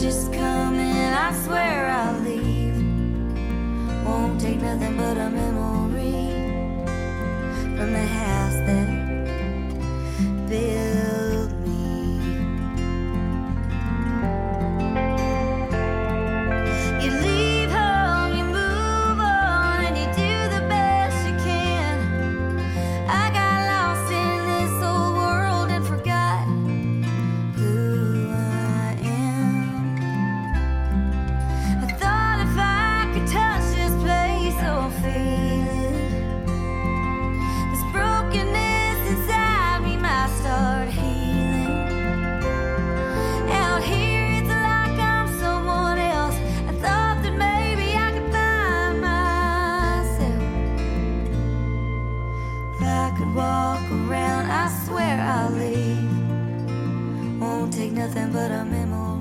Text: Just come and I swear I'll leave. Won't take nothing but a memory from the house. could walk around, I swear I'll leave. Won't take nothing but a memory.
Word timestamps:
Just 0.00 0.32
come 0.32 0.74
and 0.74 1.14
I 1.14 1.32
swear 1.44 1.86
I'll 1.88 2.18
leave. 2.20 2.74
Won't 4.04 4.40
take 4.40 4.60
nothing 4.60 4.96
but 4.96 5.16
a 5.16 5.30
memory 5.30 6.12
from 7.76 7.92
the 7.92 8.04
house. 8.04 8.33
could 53.16 53.34
walk 53.34 53.80
around, 53.90 54.50
I 54.50 54.68
swear 54.84 55.20
I'll 55.20 55.50
leave. 55.50 57.40
Won't 57.40 57.72
take 57.72 57.92
nothing 57.92 58.32
but 58.32 58.50
a 58.50 58.64
memory. 58.64 59.13